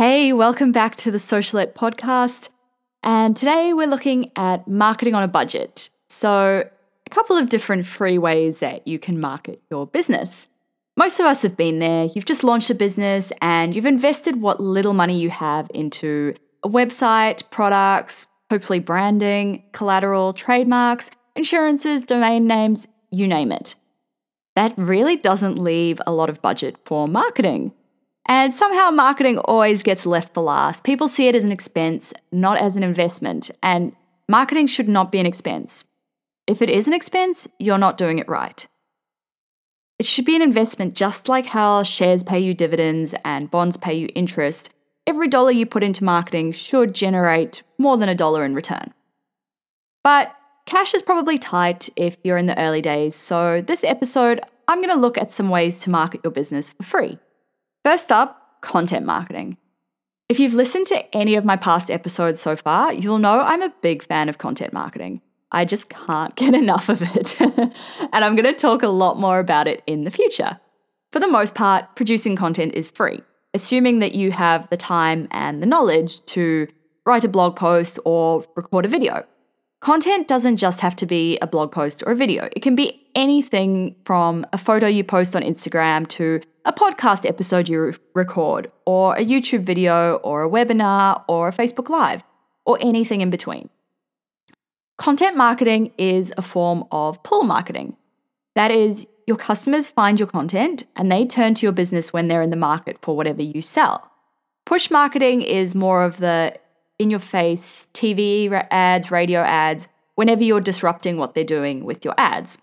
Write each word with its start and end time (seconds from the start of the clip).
Hey, 0.00 0.32
welcome 0.32 0.72
back 0.72 0.96
to 0.96 1.10
the 1.10 1.18
Socialette 1.18 1.74
podcast. 1.74 2.48
And 3.02 3.36
today 3.36 3.74
we're 3.74 3.86
looking 3.86 4.30
at 4.34 4.66
marketing 4.66 5.14
on 5.14 5.22
a 5.22 5.28
budget. 5.28 5.90
So, 6.08 6.64
a 7.06 7.10
couple 7.10 7.36
of 7.36 7.50
different 7.50 7.84
free 7.84 8.16
ways 8.16 8.60
that 8.60 8.86
you 8.86 8.98
can 8.98 9.20
market 9.20 9.60
your 9.70 9.86
business. 9.86 10.46
Most 10.96 11.20
of 11.20 11.26
us 11.26 11.42
have 11.42 11.54
been 11.54 11.80
there. 11.80 12.06
You've 12.14 12.24
just 12.24 12.42
launched 12.42 12.70
a 12.70 12.74
business 12.74 13.30
and 13.42 13.76
you've 13.76 13.84
invested 13.84 14.40
what 14.40 14.58
little 14.58 14.94
money 14.94 15.20
you 15.20 15.28
have 15.28 15.70
into 15.74 16.32
a 16.62 16.68
website, 16.70 17.42
products, 17.50 18.26
hopefully 18.48 18.78
branding, 18.78 19.64
collateral, 19.72 20.32
trademarks, 20.32 21.10
insurances, 21.36 22.00
domain 22.00 22.46
names, 22.46 22.86
you 23.10 23.28
name 23.28 23.52
it. 23.52 23.74
That 24.56 24.72
really 24.78 25.16
doesn't 25.16 25.58
leave 25.58 26.00
a 26.06 26.12
lot 26.12 26.30
of 26.30 26.40
budget 26.40 26.76
for 26.86 27.06
marketing. 27.06 27.74
And 28.30 28.54
somehow 28.54 28.92
marketing 28.92 29.38
always 29.38 29.82
gets 29.82 30.06
left 30.06 30.32
for 30.32 30.44
last. 30.44 30.84
People 30.84 31.08
see 31.08 31.26
it 31.26 31.34
as 31.34 31.42
an 31.42 31.50
expense, 31.50 32.14
not 32.30 32.58
as 32.58 32.76
an 32.76 32.84
investment. 32.84 33.50
And 33.60 33.96
marketing 34.28 34.68
should 34.68 34.88
not 34.88 35.10
be 35.10 35.18
an 35.18 35.26
expense. 35.26 35.84
If 36.46 36.62
it 36.62 36.70
is 36.70 36.86
an 36.86 36.92
expense, 36.92 37.48
you're 37.58 37.76
not 37.76 37.98
doing 37.98 38.20
it 38.20 38.28
right. 38.28 38.68
It 39.98 40.06
should 40.06 40.24
be 40.24 40.36
an 40.36 40.42
investment 40.42 40.94
just 40.94 41.28
like 41.28 41.46
how 41.46 41.82
shares 41.82 42.22
pay 42.22 42.38
you 42.38 42.54
dividends 42.54 43.16
and 43.24 43.50
bonds 43.50 43.76
pay 43.76 43.94
you 43.94 44.08
interest. 44.14 44.70
Every 45.08 45.26
dollar 45.26 45.50
you 45.50 45.66
put 45.66 45.82
into 45.82 46.04
marketing 46.04 46.52
should 46.52 46.94
generate 46.94 47.64
more 47.78 47.96
than 47.96 48.08
a 48.08 48.14
dollar 48.14 48.44
in 48.44 48.54
return. 48.54 48.94
But 50.04 50.36
cash 50.66 50.94
is 50.94 51.02
probably 51.02 51.36
tight 51.36 51.88
if 51.96 52.16
you're 52.22 52.38
in 52.38 52.46
the 52.46 52.56
early 52.56 52.80
days, 52.80 53.16
so 53.16 53.60
this 53.60 53.82
episode, 53.82 54.40
I'm 54.68 54.78
going 54.78 54.94
to 54.94 55.00
look 55.00 55.18
at 55.18 55.32
some 55.32 55.48
ways 55.48 55.80
to 55.80 55.90
market 55.90 56.20
your 56.22 56.30
business 56.30 56.70
for 56.70 56.84
free. 56.84 57.18
First 57.82 58.12
up, 58.12 58.60
content 58.60 59.06
marketing. 59.06 59.56
If 60.28 60.38
you've 60.38 60.52
listened 60.52 60.86
to 60.88 61.16
any 61.16 61.34
of 61.34 61.46
my 61.46 61.56
past 61.56 61.90
episodes 61.90 62.40
so 62.40 62.54
far, 62.54 62.92
you'll 62.92 63.18
know 63.18 63.40
I'm 63.40 63.62
a 63.62 63.72
big 63.80 64.02
fan 64.02 64.28
of 64.28 64.36
content 64.36 64.74
marketing. 64.74 65.22
I 65.50 65.64
just 65.64 65.88
can't 65.88 66.36
get 66.36 66.52
enough 66.52 66.90
of 66.90 67.00
it. 67.02 67.40
and 67.40 68.24
I'm 68.24 68.36
going 68.36 68.44
to 68.44 68.52
talk 68.52 68.82
a 68.82 68.88
lot 68.88 69.18
more 69.18 69.38
about 69.38 69.66
it 69.66 69.82
in 69.86 70.04
the 70.04 70.10
future. 70.10 70.60
For 71.10 71.20
the 71.20 71.26
most 71.26 71.54
part, 71.54 71.96
producing 71.96 72.36
content 72.36 72.74
is 72.74 72.86
free, 72.86 73.22
assuming 73.54 74.00
that 74.00 74.14
you 74.14 74.30
have 74.30 74.68
the 74.68 74.76
time 74.76 75.26
and 75.30 75.62
the 75.62 75.66
knowledge 75.66 76.22
to 76.26 76.68
write 77.06 77.24
a 77.24 77.28
blog 77.28 77.56
post 77.56 77.98
or 78.04 78.44
record 78.56 78.84
a 78.84 78.88
video. 78.88 79.24
Content 79.80 80.28
doesn't 80.28 80.58
just 80.58 80.80
have 80.80 80.94
to 80.96 81.06
be 81.06 81.38
a 81.40 81.46
blog 81.46 81.72
post 81.72 82.02
or 82.06 82.12
a 82.12 82.16
video, 82.16 82.50
it 82.54 82.60
can 82.60 82.76
be 82.76 83.06
anything 83.14 83.96
from 84.04 84.44
a 84.52 84.58
photo 84.58 84.86
you 84.86 85.02
post 85.02 85.34
on 85.34 85.42
Instagram 85.42 86.06
to 86.06 86.42
a 86.66 86.72
podcast 86.72 87.26
episode 87.26 87.66
you 87.66 87.94
record, 88.14 88.70
or 88.84 89.16
a 89.16 89.24
YouTube 89.24 89.62
video, 89.62 90.16
or 90.16 90.44
a 90.44 90.48
webinar, 90.50 91.24
or 91.28 91.48
a 91.48 91.52
Facebook 91.52 91.88
Live, 91.88 92.22
or 92.66 92.76
anything 92.82 93.22
in 93.22 93.30
between. 93.30 93.70
Content 94.98 95.34
marketing 95.34 95.92
is 95.96 96.30
a 96.36 96.42
form 96.42 96.84
of 96.92 97.22
pull 97.22 97.42
marketing. 97.42 97.96
That 98.54 98.70
is, 98.70 99.06
your 99.26 99.38
customers 99.38 99.88
find 99.88 100.18
your 100.18 100.28
content 100.28 100.82
and 100.94 101.10
they 101.10 101.24
turn 101.24 101.54
to 101.54 101.64
your 101.64 101.72
business 101.72 102.12
when 102.12 102.28
they're 102.28 102.42
in 102.42 102.50
the 102.50 102.56
market 102.56 102.98
for 103.00 103.16
whatever 103.16 103.40
you 103.40 103.62
sell. 103.62 104.10
Push 104.66 104.90
marketing 104.90 105.40
is 105.40 105.74
more 105.74 106.04
of 106.04 106.18
the 106.18 106.54
in 107.00 107.08
your 107.08 107.18
face 107.18 107.86
TV 107.94 108.52
ads, 108.70 109.10
radio 109.10 109.40
ads, 109.40 109.88
whenever 110.16 110.44
you're 110.44 110.60
disrupting 110.60 111.16
what 111.16 111.34
they're 111.34 111.42
doing 111.42 111.82
with 111.84 112.04
your 112.04 112.14
ads. 112.18 112.58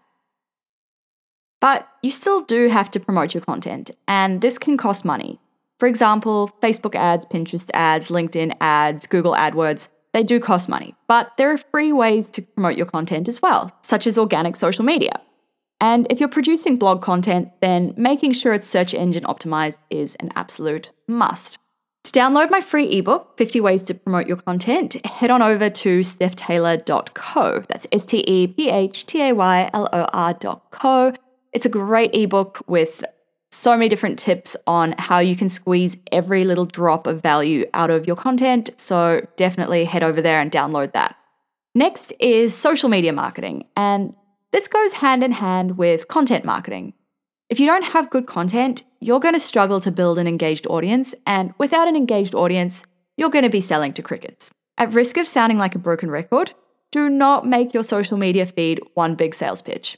But 1.60 1.88
you 2.04 2.12
still 2.12 2.42
do 2.42 2.70
have 2.70 2.92
to 2.92 3.00
promote 3.00 3.34
your 3.34 3.42
content, 3.42 3.90
and 4.08 4.42
this 4.42 4.60
can 4.60 4.78
cost 4.78 5.04
money. 5.04 5.40
For 5.80 5.88
example, 5.88 6.52
Facebook 6.62 6.94
ads, 6.94 7.26
Pinterest 7.26 7.68
ads, 7.74 8.10
LinkedIn 8.10 8.56
ads, 8.62 9.08
Google 9.08 9.34
AdWords, 9.34 9.90
they 10.14 10.22
do 10.22 10.40
cost 10.40 10.70
money. 10.70 10.94
But 11.08 11.32
there 11.40 11.52
are 11.52 11.58
free 11.58 11.92
ways 11.92 12.28
to 12.30 12.44
promote 12.44 12.78
your 12.78 12.86
content 12.86 13.28
as 13.28 13.42
well, 13.42 13.72
such 13.82 14.06
as 14.06 14.20
organic 14.20 14.56
social 14.56 14.86
media. 14.86 15.20
And 15.82 16.06
if 16.12 16.20
you're 16.20 16.30
producing 16.30 16.78
blog 16.78 17.02
content, 17.02 17.50
then 17.62 17.96
making 17.98 18.34
sure 18.34 18.54
it's 18.54 18.68
search 18.68 18.94
engine 18.94 19.24
optimized 19.24 19.78
is 19.90 20.16
an 20.20 20.32
absolute 20.36 20.92
must. 21.08 21.58
To 22.08 22.14
download 22.18 22.50
my 22.50 22.62
free 22.62 22.88
ebook, 22.98 23.38
50 23.38 23.60
Ways 23.60 23.84
to 23.84 23.94
Promote 23.94 24.28
Your 24.28 24.38
Content, 24.38 25.06
head 25.06 25.30
on 25.30 25.42
over 25.42 25.70
to 25.70 26.00
stephtaylor.co. 26.00 27.64
That's 27.68 27.86
S 27.92 28.06
T 28.06 28.24
E 28.26 28.48
P 28.48 28.70
H 28.70 29.06
T 29.06 29.22
A 29.24 29.34
Y 29.34 29.70
L 29.74 29.90
O 29.92 30.04
R.co. 30.14 31.14
It's 31.52 31.66
a 31.66 31.70
great 31.70 32.16
ebook 32.16 32.62
with 32.66 33.04
so 33.52 33.72
many 33.72 33.90
different 33.90 34.20
tips 34.20 34.56
on 34.66 34.96
how 34.98 35.20
you 35.20 35.36
can 35.36 35.50
squeeze 35.50 35.98
every 36.10 36.46
little 36.46 36.64
drop 36.64 37.08
of 37.08 37.22
value 37.22 37.66
out 37.74 37.90
of 37.90 38.08
your 38.08 38.16
content. 38.16 38.70
So 38.78 39.28
definitely 39.36 39.84
head 39.84 40.02
over 40.02 40.22
there 40.22 40.40
and 40.40 40.50
download 40.50 40.94
that. 40.94 41.18
Next 41.76 42.14
is 42.22 42.56
social 42.56 42.88
media 42.88 43.12
marketing, 43.12 43.66
and 43.76 44.14
this 44.54 44.70
goes 44.70 44.94
hand 44.94 45.26
in 45.26 45.34
hand 45.34 45.78
with 45.78 46.08
content 46.08 46.46
marketing. 46.46 46.94
If 47.50 47.62
you 47.62 47.66
don't 47.66 47.84
have 47.84 48.10
good 48.10 48.28
content, 48.28 48.84
you're 49.00 49.22
going 49.22 49.34
to 49.34 49.40
struggle 49.40 49.80
to 49.80 49.92
build 49.92 50.20
an 50.20 50.28
engaged 50.28 50.68
audience, 50.68 51.16
and 51.26 51.54
without 51.58 51.88
an 51.88 51.96
engaged 51.96 52.36
audience, 52.36 52.84
you're 53.16 53.30
going 53.30 53.46
to 53.46 53.50
be 53.50 53.62
selling 53.62 53.94
to 53.94 54.02
crickets. 54.02 54.52
At 54.78 54.92
risk 54.92 55.16
of 55.16 55.28
sounding 55.28 55.58
like 55.58 55.74
a 55.74 55.80
broken 55.80 56.12
record, 56.12 56.54
do 56.92 57.08
not 57.10 57.48
make 57.48 57.74
your 57.74 57.84
social 57.84 58.18
media 58.18 58.46
feed 58.46 58.82
one 58.96 59.16
big 59.16 59.34
sales 59.34 59.62
pitch. 59.62 59.98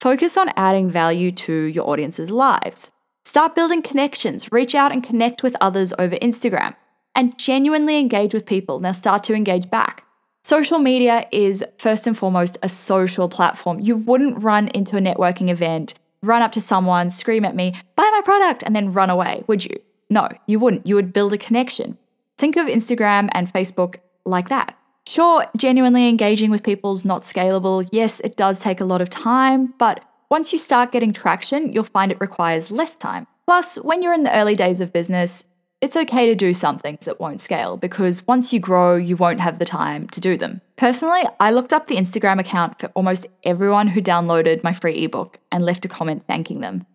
Focus 0.00 0.38
on 0.38 0.52
adding 0.56 0.90
value 0.90 1.32
to 1.32 1.52
your 1.52 1.86
audience's 1.86 2.30
lives. 2.30 2.90
Start 3.26 3.54
building 3.54 3.82
connections, 3.82 4.50
reach 4.50 4.74
out 4.74 4.90
and 4.90 5.04
connect 5.04 5.42
with 5.42 5.54
others 5.60 5.92
over 5.98 6.16
Instagram, 6.16 6.74
and 7.14 7.38
genuinely 7.38 7.98
engage 7.98 8.32
with 8.32 8.46
people. 8.46 8.80
Now 8.80 8.92
start 8.92 9.22
to 9.24 9.34
engage 9.34 9.68
back. 9.68 10.04
Social 10.42 10.78
media 10.78 11.26
is 11.30 11.62
first 11.78 12.06
and 12.06 12.16
foremost 12.16 12.56
a 12.62 12.70
social 12.70 13.28
platform. 13.28 13.80
You 13.80 13.96
wouldn't 13.96 14.42
run 14.42 14.68
into 14.68 14.96
a 14.96 15.00
networking 15.00 15.50
event, 15.50 15.94
run 16.22 16.42
up 16.42 16.52
to 16.52 16.60
someone, 16.60 17.10
scream 17.10 17.44
at 17.44 17.56
me, 17.56 17.74
buy 17.94 18.08
my 18.12 18.22
product, 18.24 18.62
and 18.62 18.74
then 18.74 18.92
run 18.92 19.10
away, 19.10 19.44
would 19.46 19.64
you? 19.64 19.74
No, 20.08 20.28
you 20.46 20.58
wouldn't. 20.58 20.86
You 20.86 20.94
would 20.94 21.12
build 21.12 21.32
a 21.32 21.38
connection. 21.38 21.98
Think 22.38 22.56
of 22.56 22.66
Instagram 22.66 23.28
and 23.32 23.52
Facebook 23.52 23.96
like 24.24 24.48
that. 24.48 24.76
Sure, 25.06 25.46
genuinely 25.56 26.08
engaging 26.08 26.50
with 26.50 26.64
people 26.64 26.94
is 26.94 27.04
not 27.04 27.22
scalable. 27.22 27.88
Yes, 27.92 28.20
it 28.20 28.36
does 28.36 28.58
take 28.58 28.80
a 28.80 28.84
lot 28.84 29.00
of 29.00 29.08
time, 29.08 29.74
but 29.78 30.04
once 30.30 30.52
you 30.52 30.58
start 30.58 30.90
getting 30.90 31.12
traction, 31.12 31.72
you'll 31.72 31.84
find 31.84 32.10
it 32.10 32.20
requires 32.20 32.70
less 32.70 32.96
time. 32.96 33.26
Plus, 33.46 33.76
when 33.76 34.02
you're 34.02 34.14
in 34.14 34.24
the 34.24 34.36
early 34.36 34.56
days 34.56 34.80
of 34.80 34.92
business, 34.92 35.44
it's 35.80 35.96
okay 35.96 36.26
to 36.26 36.34
do 36.34 36.52
some 36.52 36.78
things 36.78 37.04
that 37.04 37.20
won't 37.20 37.40
scale 37.40 37.76
because 37.76 38.26
once 38.26 38.52
you 38.52 38.58
grow, 38.58 38.96
you 38.96 39.16
won't 39.16 39.40
have 39.40 39.58
the 39.58 39.64
time 39.64 40.08
to 40.08 40.20
do 40.20 40.36
them. 40.36 40.62
Personally, 40.76 41.22
I 41.38 41.50
looked 41.50 41.72
up 41.72 41.86
the 41.86 41.96
Instagram 41.96 42.40
account 42.40 42.80
for 42.80 42.86
almost 42.94 43.26
everyone 43.44 43.88
who 43.88 44.00
downloaded 44.00 44.62
my 44.62 44.72
free 44.72 45.04
ebook 45.04 45.38
and 45.52 45.64
left 45.64 45.84
a 45.84 45.88
comment 45.88 46.24
thanking 46.26 46.60
them. 46.60 46.86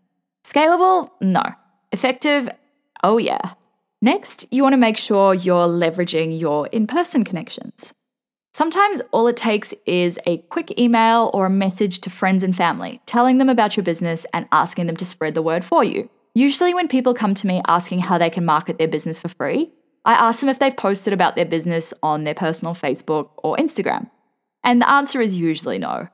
Scalable? 0.43 1.09
No. 1.21 1.43
Effective? 1.91 2.49
Oh, 3.03 3.17
yeah. 3.17 3.53
Next, 4.01 4.47
you 4.49 4.63
want 4.63 4.73
to 4.73 4.77
make 4.77 4.97
sure 4.97 5.35
you're 5.35 5.67
leveraging 5.67 6.39
your 6.39 6.65
in 6.67 6.87
person 6.87 7.23
connections. 7.23 7.93
Sometimes 8.53 8.99
all 9.11 9.27
it 9.27 9.37
takes 9.37 9.73
is 9.85 10.19
a 10.25 10.39
quick 10.49 10.77
email 10.77 11.29
or 11.33 11.45
a 11.45 11.51
message 11.51 12.01
to 12.01 12.09
friends 12.09 12.43
and 12.43 12.55
family, 12.55 12.99
telling 13.05 13.37
them 13.37 13.47
about 13.47 13.77
your 13.77 13.83
business 13.83 14.25
and 14.33 14.47
asking 14.51 14.87
them 14.87 14.97
to 14.97 15.05
spread 15.05 15.35
the 15.35 15.41
word 15.41 15.63
for 15.63 15.83
you. 15.83 16.09
Usually, 16.33 16.73
when 16.73 16.87
people 16.87 17.13
come 17.13 17.35
to 17.35 17.47
me 17.47 17.61
asking 17.67 17.99
how 17.99 18.17
they 18.17 18.29
can 18.29 18.45
market 18.45 18.77
their 18.77 18.87
business 18.87 19.19
for 19.19 19.27
free, 19.27 19.71
I 20.05 20.13
ask 20.13 20.39
them 20.39 20.49
if 20.49 20.59
they've 20.59 20.75
posted 20.75 21.11
about 21.11 21.35
their 21.35 21.45
business 21.45 21.93
on 22.01 22.23
their 22.23 22.33
personal 22.33 22.73
Facebook 22.73 23.31
or 23.37 23.57
Instagram. 23.57 24.09
And 24.63 24.81
the 24.81 24.89
answer 24.89 25.21
is 25.21 25.35
usually 25.35 25.77
no. 25.77 26.07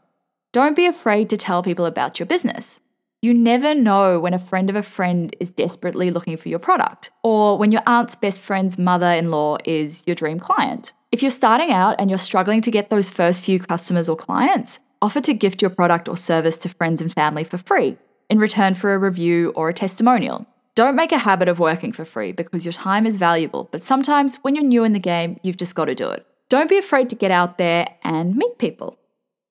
Don't 0.54 0.76
be 0.76 0.88
afraid 0.88 1.30
to 1.30 1.38
tell 1.38 1.62
people 1.62 1.86
about 1.86 2.20
your 2.20 2.26
business. 2.26 2.80
You 3.22 3.34
never 3.34 3.76
know 3.76 4.20
when 4.20 4.34
a 4.34 4.40
friend 4.40 4.70
of 4.70 4.76
a 4.76 4.82
friend 4.82 5.36
is 5.40 5.50
desperately 5.50 6.10
looking 6.10 6.38
for 6.38 6.50
your 6.50 6.60
product, 6.60 7.12
or 7.24 7.58
when 7.58 7.72
your 7.72 7.82
aunt's 7.86 8.16
best 8.16 8.42
friend's 8.42 8.78
mother 8.78 9.12
in 9.12 9.30
law 9.30 9.58
is 9.66 10.02
your 10.08 10.16
dream 10.16 10.40
client. 10.40 10.94
If 11.12 11.22
you're 11.22 11.32
starting 11.32 11.72
out 11.72 11.96
and 12.00 12.10
you're 12.10 12.20
struggling 12.20 12.62
to 12.62 12.72
get 12.72 12.90
those 12.90 13.10
first 13.10 13.44
few 13.44 13.60
customers 13.60 14.10
or 14.10 14.16
clients, 14.16 14.80
offer 15.02 15.22
to 15.22 15.34
gift 15.34 15.62
your 15.62 15.72
product 15.72 16.10
or 16.10 16.18
service 16.18 16.58
to 16.58 16.70
friends 16.70 17.02
and 17.02 17.14
family 17.14 17.44
for 17.44 17.60
free 17.60 17.98
in 18.30 18.40
return 18.40 18.74
for 18.74 18.94
a 18.94 19.00
review 19.00 19.52
or 19.56 19.70
a 19.70 19.74
testimonial. 19.74 20.46
Don't 20.76 20.96
make 20.96 21.12
a 21.12 21.18
habit 21.18 21.48
of 21.48 21.60
working 21.60 21.92
for 21.92 22.06
free 22.06 22.32
because 22.32 22.66
your 22.66 22.74
time 22.74 23.08
is 23.08 23.18
valuable, 23.18 23.68
but 23.72 23.82
sometimes 23.82 24.36
when 24.44 24.56
you're 24.56 24.64
new 24.64 24.84
in 24.84 24.94
the 24.94 25.00
game, 25.00 25.40
you've 25.42 25.58
just 25.58 25.76
got 25.76 25.86
to 25.86 25.96
do 25.96 26.10
it. 26.10 26.26
Don't 26.50 26.70
be 26.70 26.78
afraid 26.78 27.10
to 27.10 27.16
get 27.16 27.32
out 27.32 27.58
there 27.58 27.88
and 28.04 28.36
meet 28.36 28.58
people. 28.58 28.98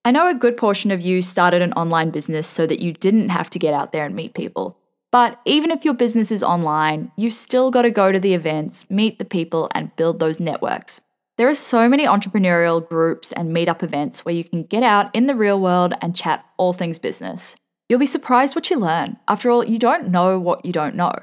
I 0.05 0.11
know 0.11 0.29
a 0.29 0.33
good 0.33 0.55
portion 0.55 0.89
of 0.89 1.01
you 1.01 1.21
started 1.21 1.61
an 1.61 1.73
online 1.73 2.11
business 2.11 2.47
so 2.47 2.65
that 2.65 2.79
you 2.79 2.93
didn't 2.93 3.29
have 3.29 3.49
to 3.49 3.59
get 3.59 3.73
out 3.73 3.91
there 3.91 4.05
and 4.05 4.15
meet 4.15 4.33
people. 4.33 4.77
But 5.11 5.39
even 5.45 5.69
if 5.69 5.83
your 5.83 5.93
business 5.93 6.31
is 6.31 6.43
online, 6.43 7.11
you 7.17 7.29
still 7.29 7.71
got 7.71 7.81
to 7.81 7.91
go 7.91 8.11
to 8.11 8.19
the 8.19 8.33
events, 8.33 8.89
meet 8.89 9.19
the 9.19 9.25
people, 9.25 9.69
and 9.73 9.95
build 9.95 10.19
those 10.19 10.39
networks. 10.39 11.01
There 11.37 11.47
are 11.47 11.55
so 11.55 11.87
many 11.87 12.05
entrepreneurial 12.05 12.87
groups 12.87 13.31
and 13.31 13.55
meetup 13.55 13.83
events 13.83 14.25
where 14.25 14.33
you 14.33 14.43
can 14.43 14.63
get 14.63 14.81
out 14.81 15.13
in 15.13 15.27
the 15.27 15.35
real 15.35 15.59
world 15.59 15.93
and 16.01 16.15
chat 16.15 16.45
all 16.57 16.73
things 16.73 16.99
business. 16.99 17.55
You'll 17.89 17.99
be 17.99 18.05
surprised 18.05 18.55
what 18.55 18.69
you 18.69 18.77
learn. 18.77 19.17
After 19.27 19.49
all, 19.49 19.63
you 19.63 19.79
don't 19.79 20.09
know 20.09 20.39
what 20.39 20.65
you 20.65 20.71
don't 20.71 20.95
know. 20.95 21.13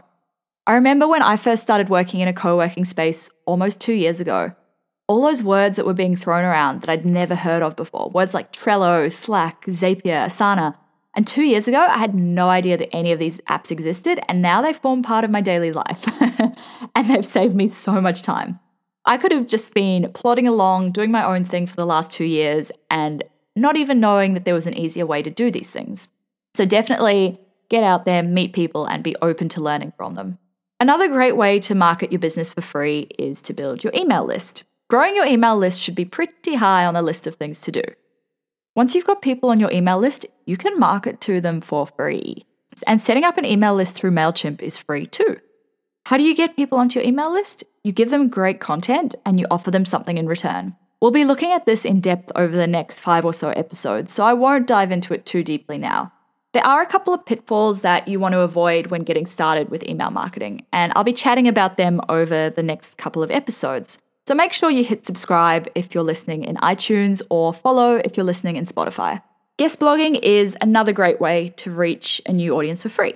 I 0.66 0.74
remember 0.74 1.06
when 1.06 1.22
I 1.22 1.36
first 1.36 1.62
started 1.62 1.88
working 1.88 2.20
in 2.20 2.28
a 2.28 2.32
co 2.32 2.56
working 2.56 2.84
space 2.84 3.28
almost 3.44 3.80
two 3.80 3.92
years 3.92 4.20
ago, 4.20 4.54
all 5.06 5.22
those 5.22 5.42
words 5.42 5.76
that 5.76 5.84
were 5.84 5.92
being 5.92 6.16
thrown 6.16 6.44
around 6.44 6.80
that 6.80 6.90
I'd 6.90 7.04
never 7.04 7.34
heard 7.34 7.62
of 7.62 7.76
before 7.76 8.10
words 8.10 8.32
like 8.32 8.52
Trello, 8.52 9.12
Slack, 9.12 9.66
Zapier, 9.66 10.24
Asana 10.24 10.76
and 11.16 11.26
two 11.26 11.42
years 11.42 11.68
ago, 11.68 11.78
I 11.78 11.98
had 11.98 12.14
no 12.14 12.48
idea 12.48 12.76
that 12.76 12.94
any 12.94 13.12
of 13.12 13.20
these 13.20 13.38
apps 13.48 13.70
existed, 13.70 14.20
and 14.28 14.42
now 14.42 14.60
they 14.60 14.72
form 14.72 15.02
part 15.02 15.24
of 15.24 15.30
my 15.30 15.40
daily 15.40 15.70
life. 15.70 16.08
and 16.94 17.08
they've 17.08 17.24
saved 17.24 17.54
me 17.54 17.68
so 17.68 18.00
much 18.00 18.22
time. 18.22 18.58
I 19.04 19.16
could 19.16 19.30
have 19.32 19.46
just 19.46 19.74
been 19.74 20.10
plodding 20.12 20.48
along, 20.48 20.92
doing 20.92 21.12
my 21.12 21.24
own 21.24 21.44
thing 21.44 21.66
for 21.66 21.76
the 21.76 21.86
last 21.86 22.10
two 22.10 22.24
years, 22.24 22.72
and 22.90 23.22
not 23.54 23.76
even 23.76 24.00
knowing 24.00 24.34
that 24.34 24.44
there 24.44 24.54
was 24.54 24.66
an 24.66 24.76
easier 24.76 25.06
way 25.06 25.22
to 25.22 25.30
do 25.30 25.50
these 25.52 25.70
things. 25.70 26.08
So 26.54 26.64
definitely 26.64 27.40
get 27.68 27.84
out 27.84 28.04
there, 28.04 28.22
meet 28.22 28.52
people, 28.52 28.86
and 28.86 29.02
be 29.02 29.16
open 29.20 29.48
to 29.50 29.60
learning 29.60 29.92
from 29.96 30.14
them. 30.14 30.38
Another 30.80 31.08
great 31.08 31.36
way 31.36 31.58
to 31.60 31.74
market 31.74 32.12
your 32.12 32.18
business 32.18 32.50
for 32.50 32.60
free 32.60 33.08
is 33.18 33.40
to 33.42 33.52
build 33.52 33.84
your 33.84 33.92
email 33.94 34.24
list. 34.24 34.64
Growing 34.88 35.16
your 35.16 35.24
email 35.24 35.56
list 35.56 35.80
should 35.80 35.94
be 35.94 36.04
pretty 36.04 36.56
high 36.56 36.84
on 36.84 36.94
the 36.94 37.02
list 37.02 37.26
of 37.26 37.36
things 37.36 37.60
to 37.62 37.72
do. 37.72 37.82
Once 38.76 38.94
you've 38.94 39.06
got 39.06 39.22
people 39.22 39.50
on 39.50 39.60
your 39.60 39.70
email 39.70 39.98
list, 39.98 40.26
you 40.46 40.56
can 40.56 40.78
market 40.78 41.20
to 41.22 41.40
them 41.40 41.60
for 41.60 41.86
free. 41.86 42.44
And 42.86 43.00
setting 43.00 43.24
up 43.24 43.38
an 43.38 43.44
email 43.44 43.74
list 43.74 43.96
through 43.96 44.10
MailChimp 44.10 44.60
is 44.60 44.76
free 44.76 45.06
too. 45.06 45.38
How 46.06 46.18
do 46.18 46.24
you 46.24 46.34
get 46.34 46.56
people 46.56 46.78
onto 46.78 46.98
your 46.98 47.08
email 47.08 47.32
list? 47.32 47.64
You 47.82 47.92
give 47.92 48.10
them 48.10 48.28
great 48.28 48.60
content 48.60 49.14
and 49.24 49.40
you 49.40 49.46
offer 49.50 49.70
them 49.70 49.84
something 49.84 50.18
in 50.18 50.26
return. 50.26 50.76
We'll 51.00 51.12
be 51.12 51.24
looking 51.24 51.52
at 51.52 51.66
this 51.66 51.84
in 51.84 52.00
depth 52.00 52.30
over 52.34 52.54
the 52.54 52.66
next 52.66 53.00
five 53.00 53.24
or 53.24 53.32
so 53.32 53.50
episodes, 53.50 54.12
so 54.12 54.24
I 54.24 54.32
won't 54.32 54.66
dive 54.66 54.90
into 54.90 55.14
it 55.14 55.24
too 55.24 55.42
deeply 55.42 55.78
now. 55.78 56.12
There 56.54 56.64
are 56.64 56.80
a 56.80 56.86
couple 56.86 57.12
of 57.12 57.26
pitfalls 57.26 57.80
that 57.80 58.06
you 58.06 58.20
want 58.20 58.34
to 58.34 58.38
avoid 58.38 58.86
when 58.86 59.02
getting 59.02 59.26
started 59.26 59.70
with 59.70 59.82
email 59.88 60.12
marketing, 60.12 60.64
and 60.72 60.92
I'll 60.94 61.02
be 61.02 61.12
chatting 61.12 61.48
about 61.48 61.78
them 61.78 62.00
over 62.08 62.48
the 62.48 62.62
next 62.62 62.96
couple 62.96 63.24
of 63.24 63.32
episodes. 63.32 64.00
So 64.28 64.36
make 64.36 64.52
sure 64.52 64.70
you 64.70 64.84
hit 64.84 65.04
subscribe 65.04 65.66
if 65.74 65.92
you're 65.92 66.04
listening 66.04 66.44
in 66.44 66.54
iTunes 66.58 67.20
or 67.28 67.52
follow 67.52 67.96
if 67.96 68.16
you're 68.16 68.24
listening 68.24 68.54
in 68.54 68.66
Spotify. 68.66 69.20
Guest 69.58 69.80
blogging 69.80 70.16
is 70.22 70.56
another 70.60 70.92
great 70.92 71.20
way 71.20 71.48
to 71.56 71.72
reach 71.72 72.22
a 72.24 72.32
new 72.32 72.54
audience 72.56 72.82
for 72.82 72.88
free. 72.88 73.14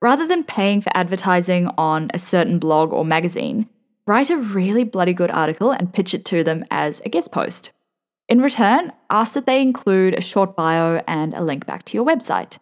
Rather 0.00 0.28
than 0.28 0.44
paying 0.44 0.80
for 0.80 0.96
advertising 0.96 1.68
on 1.76 2.08
a 2.14 2.20
certain 2.20 2.60
blog 2.60 2.92
or 2.92 3.04
magazine, 3.04 3.68
write 4.06 4.30
a 4.30 4.36
really 4.36 4.84
bloody 4.84 5.12
good 5.12 5.32
article 5.32 5.72
and 5.72 5.92
pitch 5.92 6.14
it 6.14 6.24
to 6.26 6.44
them 6.44 6.64
as 6.70 7.02
a 7.04 7.08
guest 7.08 7.32
post. 7.32 7.72
In 8.28 8.40
return, 8.40 8.92
ask 9.10 9.34
that 9.34 9.44
they 9.44 9.60
include 9.60 10.14
a 10.14 10.20
short 10.20 10.54
bio 10.54 11.02
and 11.08 11.34
a 11.34 11.42
link 11.42 11.66
back 11.66 11.84
to 11.86 11.96
your 11.96 12.06
website. 12.06 12.58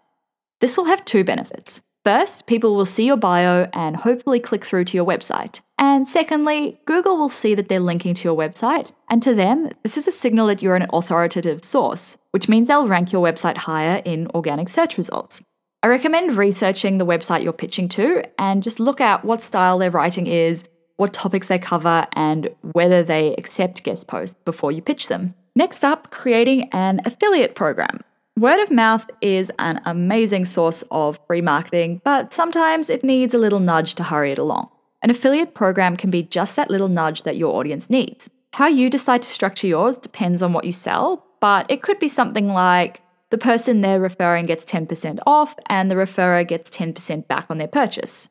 This 0.60 0.76
will 0.76 0.86
have 0.86 1.04
two 1.04 1.24
benefits. 1.24 1.80
First, 2.04 2.46
people 2.46 2.74
will 2.74 2.84
see 2.84 3.06
your 3.06 3.16
bio 3.16 3.68
and 3.72 3.96
hopefully 3.96 4.38
click 4.38 4.64
through 4.64 4.84
to 4.84 4.96
your 4.96 5.06
website. 5.06 5.60
And 5.78 6.06
secondly, 6.06 6.78
Google 6.84 7.16
will 7.16 7.30
see 7.30 7.54
that 7.54 7.68
they're 7.68 7.80
linking 7.80 8.12
to 8.14 8.24
your 8.24 8.36
website, 8.36 8.92
and 9.08 9.22
to 9.22 9.34
them, 9.34 9.70
this 9.82 9.96
is 9.96 10.06
a 10.06 10.12
signal 10.12 10.46
that 10.48 10.60
you're 10.60 10.76
an 10.76 10.86
authoritative 10.92 11.64
source, 11.64 12.18
which 12.30 12.48
means 12.48 12.68
they'll 12.68 12.86
rank 12.86 13.10
your 13.10 13.26
website 13.26 13.56
higher 13.56 14.02
in 14.04 14.28
organic 14.34 14.68
search 14.68 14.98
results. 14.98 15.42
I 15.82 15.88
recommend 15.88 16.36
researching 16.36 16.98
the 16.98 17.06
website 17.06 17.42
you're 17.42 17.52
pitching 17.52 17.88
to 17.90 18.22
and 18.38 18.62
just 18.62 18.80
look 18.80 19.00
at 19.00 19.24
what 19.24 19.42
style 19.42 19.78
their 19.78 19.90
writing 19.90 20.26
is, 20.26 20.66
what 20.96 21.12
topics 21.12 21.48
they 21.48 21.58
cover, 21.58 22.06
and 22.12 22.50
whether 22.72 23.02
they 23.02 23.34
accept 23.36 23.82
guest 23.82 24.06
posts 24.06 24.36
before 24.44 24.72
you 24.72 24.80
pitch 24.80 25.08
them. 25.08 25.34
Next 25.56 25.84
up, 25.84 26.10
creating 26.10 26.68
an 26.72 27.00
affiliate 27.04 27.54
program. 27.54 28.00
Word 28.36 28.60
of 28.60 28.70
mouth 28.72 29.08
is 29.20 29.52
an 29.60 29.80
amazing 29.84 30.44
source 30.44 30.82
of 30.90 31.20
free 31.28 31.40
marketing, 31.40 32.00
but 32.02 32.32
sometimes 32.32 32.90
it 32.90 33.04
needs 33.04 33.32
a 33.32 33.38
little 33.38 33.60
nudge 33.60 33.94
to 33.94 34.02
hurry 34.02 34.32
it 34.32 34.38
along. 34.38 34.70
An 35.02 35.10
affiliate 35.10 35.54
program 35.54 35.96
can 35.96 36.10
be 36.10 36.24
just 36.24 36.56
that 36.56 36.68
little 36.68 36.88
nudge 36.88 37.22
that 37.22 37.36
your 37.36 37.54
audience 37.54 37.88
needs. 37.88 38.28
How 38.54 38.66
you 38.66 38.90
decide 38.90 39.22
to 39.22 39.28
structure 39.28 39.68
yours 39.68 39.96
depends 39.96 40.42
on 40.42 40.52
what 40.52 40.64
you 40.64 40.72
sell, 40.72 41.24
but 41.40 41.64
it 41.70 41.80
could 41.80 42.00
be 42.00 42.08
something 42.08 42.48
like 42.48 43.00
the 43.30 43.38
person 43.38 43.82
they're 43.82 44.00
referring 44.00 44.46
gets 44.46 44.64
10% 44.64 45.20
off 45.26 45.54
and 45.68 45.88
the 45.88 45.94
referrer 45.94 46.46
gets 46.46 46.70
10% 46.70 47.28
back 47.28 47.46
on 47.48 47.58
their 47.58 47.68
purchase, 47.68 48.28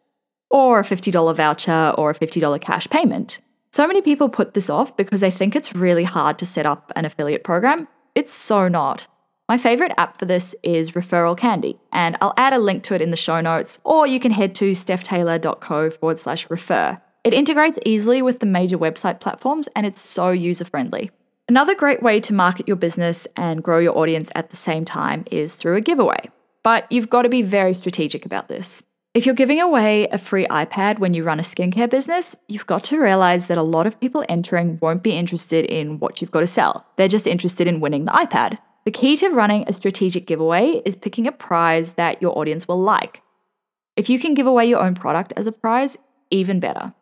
or 0.49 0.81
a 0.81 0.83
$50 0.83 1.33
voucher 1.33 1.93
or 1.97 2.09
a 2.09 2.15
$50 2.15 2.59
cash 2.59 2.89
payment. 2.89 3.39
So 3.71 3.87
many 3.87 4.01
people 4.01 4.27
put 4.27 4.53
this 4.53 4.69
off 4.69 4.97
because 4.97 5.21
they 5.21 5.31
think 5.31 5.55
it's 5.55 5.73
really 5.73 6.03
hard 6.03 6.37
to 6.39 6.45
set 6.45 6.65
up 6.65 6.91
an 6.97 7.05
affiliate 7.05 7.45
program. 7.45 7.87
It's 8.15 8.33
so 8.33 8.67
not. 8.67 9.07
My 9.49 9.57
favorite 9.57 9.91
app 9.97 10.19
for 10.19 10.25
this 10.25 10.55
is 10.63 10.91
Referral 10.91 11.37
Candy, 11.37 11.77
and 11.91 12.15
I'll 12.21 12.33
add 12.37 12.53
a 12.53 12.59
link 12.59 12.81
to 12.83 12.95
it 12.95 13.01
in 13.01 13.11
the 13.11 13.17
show 13.17 13.41
notes, 13.41 13.77
or 13.83 14.07
you 14.07 14.19
can 14.19 14.31
head 14.31 14.55
to 14.55 14.71
stephtaylor.co 14.71 15.89
forward 15.89 16.17
slash 16.17 16.49
refer. 16.49 17.01
It 17.25 17.33
integrates 17.33 17.79
easily 17.85 18.21
with 18.21 18.39
the 18.39 18.45
major 18.45 18.77
website 18.77 19.19
platforms 19.19 19.69
and 19.75 19.85
it's 19.85 20.01
so 20.01 20.31
user 20.31 20.65
friendly. 20.65 21.11
Another 21.47 21.75
great 21.75 22.01
way 22.01 22.19
to 22.21 22.33
market 22.33 22.67
your 22.67 22.77
business 22.77 23.27
and 23.35 23.63
grow 23.63 23.79
your 23.79 23.97
audience 23.97 24.31
at 24.35 24.49
the 24.49 24.55
same 24.55 24.85
time 24.85 25.25
is 25.31 25.55
through 25.55 25.75
a 25.75 25.81
giveaway. 25.81 26.29
But 26.63 26.89
you've 26.89 27.09
got 27.09 27.23
to 27.23 27.29
be 27.29 27.41
very 27.41 27.73
strategic 27.73 28.25
about 28.25 28.47
this. 28.47 28.83
If 29.13 29.25
you're 29.25 29.35
giving 29.35 29.61
away 29.61 30.07
a 30.07 30.17
free 30.17 30.47
iPad 30.47 30.99
when 30.99 31.13
you 31.13 31.23
run 31.23 31.39
a 31.39 31.43
skincare 31.43 31.89
business, 31.89 32.35
you've 32.47 32.65
got 32.65 32.83
to 32.85 32.99
realize 32.99 33.47
that 33.47 33.57
a 33.57 33.61
lot 33.61 33.87
of 33.87 33.99
people 33.99 34.25
entering 34.27 34.79
won't 34.81 35.03
be 35.03 35.11
interested 35.11 35.65
in 35.65 35.99
what 35.99 36.21
you've 36.21 36.31
got 36.31 36.39
to 36.39 36.47
sell. 36.47 36.87
They're 36.95 37.07
just 37.07 37.27
interested 37.27 37.67
in 37.67 37.79
winning 37.79 38.05
the 38.05 38.11
iPad. 38.11 38.57
The 38.85 38.91
key 38.91 39.15
to 39.17 39.29
running 39.29 39.63
a 39.67 39.73
strategic 39.73 40.27
giveaway 40.27 40.81
is 40.85 40.95
picking 40.95 41.25
a 41.25 41.31
prize 41.31 41.93
that 41.93 42.21
your 42.21 42.37
audience 42.37 42.67
will 42.67 42.81
like. 42.81 43.21
If 43.95 44.09
you 44.09 44.19
can 44.19 44.33
give 44.33 44.47
away 44.47 44.65
your 44.65 44.81
own 44.81 44.95
product 44.95 45.33
as 45.37 45.47
a 45.47 45.51
prize, 45.51 45.97
even 46.31 46.59
better. 46.59 46.93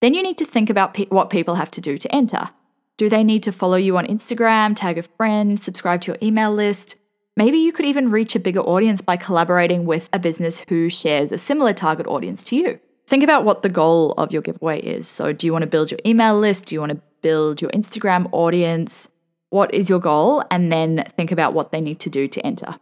Then 0.00 0.14
you 0.14 0.22
need 0.22 0.38
to 0.38 0.44
think 0.44 0.68
about 0.68 0.94
pe- 0.94 1.06
what 1.06 1.30
people 1.30 1.54
have 1.54 1.70
to 1.72 1.80
do 1.80 1.96
to 1.98 2.14
enter. 2.14 2.50
Do 2.96 3.08
they 3.08 3.24
need 3.24 3.42
to 3.44 3.52
follow 3.52 3.76
you 3.76 3.96
on 3.96 4.06
Instagram, 4.06 4.76
tag 4.76 4.98
a 4.98 5.02
friend, 5.02 5.58
subscribe 5.58 6.02
to 6.02 6.12
your 6.12 6.18
email 6.22 6.52
list? 6.52 6.96
Maybe 7.36 7.58
you 7.58 7.72
could 7.72 7.86
even 7.86 8.10
reach 8.10 8.34
a 8.34 8.40
bigger 8.40 8.60
audience 8.60 9.00
by 9.00 9.16
collaborating 9.16 9.86
with 9.86 10.10
a 10.12 10.18
business 10.18 10.64
who 10.68 10.90
shares 10.90 11.32
a 11.32 11.38
similar 11.38 11.72
target 11.72 12.06
audience 12.06 12.42
to 12.44 12.56
you. 12.56 12.80
Think 13.06 13.22
about 13.22 13.44
what 13.44 13.62
the 13.62 13.68
goal 13.70 14.12
of 14.18 14.32
your 14.32 14.42
giveaway 14.42 14.80
is. 14.80 15.08
So, 15.08 15.32
do 15.32 15.46
you 15.46 15.52
want 15.52 15.62
to 15.62 15.68
build 15.68 15.90
your 15.90 16.00
email 16.04 16.38
list? 16.38 16.66
Do 16.66 16.74
you 16.74 16.80
want 16.80 16.92
to 16.92 17.00
build 17.22 17.62
your 17.62 17.70
Instagram 17.70 18.28
audience? 18.32 19.08
What 19.50 19.72
is 19.74 19.88
your 19.88 20.00
goal, 20.00 20.42
and 20.50 20.72
then 20.72 21.04
think 21.16 21.30
about 21.30 21.54
what 21.54 21.70
they 21.70 21.80
need 21.80 22.00
to 22.00 22.10
do 22.10 22.26
to 22.28 22.44
enter. 22.46 22.76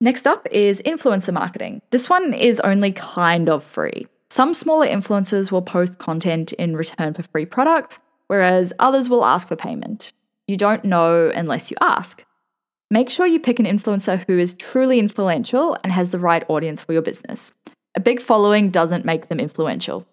Next 0.00 0.26
up 0.26 0.46
is 0.52 0.82
influencer 0.82 1.32
marketing. 1.32 1.82
This 1.90 2.08
one 2.08 2.32
is 2.32 2.60
only 2.60 2.92
kind 2.92 3.48
of 3.48 3.64
free. 3.64 4.06
Some 4.30 4.52
smaller 4.54 4.86
influencers 4.86 5.50
will 5.50 5.62
post 5.62 5.98
content 5.98 6.52
in 6.52 6.76
return 6.76 7.14
for 7.14 7.22
free 7.22 7.46
products, 7.46 7.98
whereas 8.26 8.72
others 8.78 9.08
will 9.08 9.24
ask 9.24 9.48
for 9.48 9.56
payment. 9.56 10.12
You 10.46 10.56
don't 10.56 10.84
know 10.84 11.30
unless 11.34 11.70
you 11.70 11.76
ask. 11.80 12.24
Make 12.90 13.10
sure 13.10 13.26
you 13.26 13.40
pick 13.40 13.58
an 13.58 13.66
influencer 13.66 14.24
who 14.26 14.38
is 14.38 14.54
truly 14.54 14.98
influential 14.98 15.76
and 15.82 15.92
has 15.92 16.10
the 16.10 16.18
right 16.18 16.44
audience 16.48 16.82
for 16.82 16.92
your 16.92 17.02
business. 17.02 17.52
A 17.94 18.00
big 18.00 18.20
following 18.20 18.70
doesn't 18.70 19.04
make 19.04 19.28
them 19.28 19.40
influential. 19.40 20.06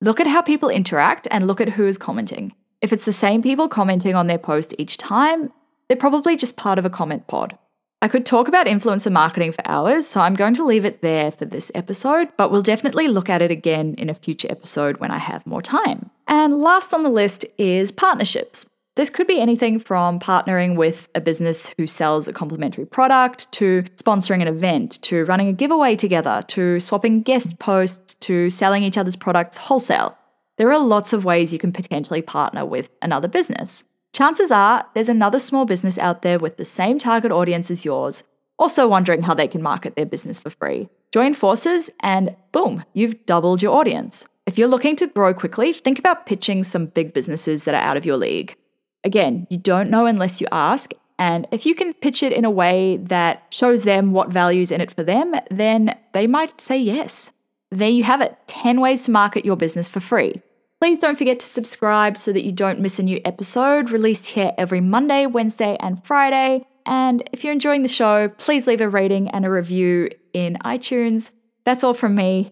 Look 0.00 0.20
at 0.20 0.26
how 0.26 0.42
people 0.42 0.68
interact 0.68 1.26
and 1.30 1.46
look 1.46 1.60
at 1.60 1.70
who 1.70 1.86
is 1.86 1.98
commenting. 1.98 2.52
If 2.82 2.92
it's 2.92 3.04
the 3.04 3.12
same 3.12 3.42
people 3.42 3.68
commenting 3.68 4.16
on 4.16 4.26
their 4.26 4.38
post 4.38 4.74
each 4.76 4.96
time, 4.96 5.52
they're 5.86 5.96
probably 5.96 6.36
just 6.36 6.56
part 6.56 6.80
of 6.80 6.84
a 6.84 6.90
comment 6.90 7.28
pod. 7.28 7.56
I 8.02 8.08
could 8.08 8.26
talk 8.26 8.48
about 8.48 8.66
influencer 8.66 9.12
marketing 9.12 9.52
for 9.52 9.62
hours, 9.68 10.08
so 10.08 10.20
I'm 10.20 10.34
going 10.34 10.54
to 10.54 10.64
leave 10.64 10.84
it 10.84 11.00
there 11.00 11.30
for 11.30 11.44
this 11.44 11.70
episode, 11.76 12.30
but 12.36 12.50
we'll 12.50 12.60
definitely 12.60 13.06
look 13.06 13.30
at 13.30 13.40
it 13.40 13.52
again 13.52 13.94
in 13.98 14.10
a 14.10 14.14
future 14.14 14.48
episode 14.50 14.96
when 14.96 15.12
I 15.12 15.18
have 15.18 15.46
more 15.46 15.62
time. 15.62 16.10
And 16.26 16.58
last 16.58 16.92
on 16.92 17.04
the 17.04 17.08
list 17.08 17.46
is 17.56 17.92
partnerships. 17.92 18.66
This 18.96 19.10
could 19.10 19.28
be 19.28 19.40
anything 19.40 19.78
from 19.78 20.18
partnering 20.18 20.74
with 20.76 21.08
a 21.14 21.20
business 21.20 21.72
who 21.78 21.86
sells 21.86 22.26
a 22.26 22.32
complementary 22.32 22.84
product, 22.84 23.50
to 23.52 23.84
sponsoring 23.94 24.42
an 24.42 24.48
event, 24.48 25.00
to 25.02 25.24
running 25.26 25.46
a 25.46 25.52
giveaway 25.52 25.94
together, 25.94 26.42
to 26.48 26.80
swapping 26.80 27.22
guest 27.22 27.60
posts, 27.60 28.14
to 28.14 28.50
selling 28.50 28.82
each 28.82 28.98
other's 28.98 29.14
products 29.14 29.56
wholesale. 29.56 30.18
There 30.58 30.70
are 30.72 30.84
lots 30.84 31.12
of 31.12 31.24
ways 31.24 31.52
you 31.52 31.58
can 31.58 31.72
potentially 31.72 32.22
partner 32.22 32.64
with 32.64 32.90
another 33.00 33.28
business. 33.28 33.84
chances 34.12 34.50
are 34.50 34.86
there's 34.94 35.08
another 35.08 35.38
small 35.38 35.64
business 35.64 35.96
out 35.96 36.22
there 36.22 36.38
with 36.38 36.58
the 36.58 36.64
same 36.64 36.98
target 36.98 37.32
audience 37.32 37.70
as 37.70 37.84
yours, 37.84 38.24
also 38.58 38.86
wondering 38.86 39.22
how 39.22 39.34
they 39.34 39.48
can 39.48 39.62
market 39.62 39.96
their 39.96 40.06
business 40.06 40.38
for 40.38 40.50
free. 40.50 40.88
Join 41.10 41.34
forces 41.34 41.90
and 42.00 42.36
boom, 42.52 42.84
you've 42.92 43.24
doubled 43.24 43.62
your 43.62 43.74
audience. 43.74 44.26
If 44.46 44.58
you're 44.58 44.68
looking 44.68 44.96
to 44.96 45.06
grow 45.06 45.32
quickly, 45.32 45.72
think 45.72 45.98
about 45.98 46.26
pitching 46.26 46.64
some 46.64 46.86
big 46.86 47.14
businesses 47.14 47.64
that 47.64 47.74
are 47.74 47.80
out 47.80 47.96
of 47.96 48.04
your 48.04 48.16
league. 48.16 48.56
Again, 49.04 49.46
you 49.50 49.56
don't 49.56 49.90
know 49.90 50.06
unless 50.06 50.40
you 50.40 50.46
ask, 50.52 50.92
and 51.18 51.46
if 51.50 51.64
you 51.64 51.74
can 51.74 51.94
pitch 51.94 52.22
it 52.22 52.32
in 52.32 52.44
a 52.44 52.50
way 52.50 52.96
that 52.98 53.44
shows 53.50 53.84
them 53.84 54.12
what 54.12 54.30
value's 54.30 54.70
in 54.70 54.80
it 54.80 54.90
for 54.90 55.02
them, 55.02 55.34
then 55.50 55.96
they 56.12 56.26
might 56.26 56.60
say 56.60 56.76
yes. 56.76 57.30
There 57.72 57.88
you 57.88 58.04
have 58.04 58.20
it 58.20 58.36
10 58.48 58.82
ways 58.82 59.02
to 59.04 59.10
market 59.10 59.46
your 59.46 59.56
business 59.56 59.88
for 59.88 59.98
free. 59.98 60.42
Please 60.78 60.98
don't 60.98 61.16
forget 61.16 61.40
to 61.40 61.46
subscribe 61.46 62.18
so 62.18 62.30
that 62.30 62.44
you 62.44 62.52
don't 62.52 62.80
miss 62.80 62.98
a 62.98 63.02
new 63.02 63.18
episode 63.24 63.90
released 63.90 64.26
here 64.26 64.52
every 64.58 64.82
Monday, 64.82 65.24
Wednesday, 65.24 65.78
and 65.80 66.04
Friday. 66.04 66.66
And 66.84 67.26
if 67.32 67.42
you're 67.42 67.52
enjoying 67.52 67.82
the 67.82 67.88
show, 67.88 68.28
please 68.28 68.66
leave 68.66 68.82
a 68.82 68.88
rating 68.88 69.30
and 69.30 69.46
a 69.46 69.50
review 69.50 70.10
in 70.34 70.58
iTunes. 70.64 71.30
That's 71.64 71.82
all 71.82 71.94
from 71.94 72.14
me. 72.14 72.50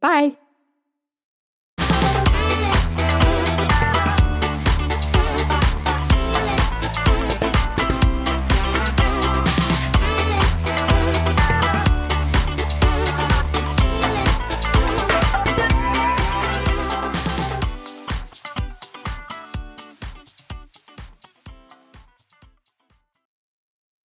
Bye. 0.00 0.36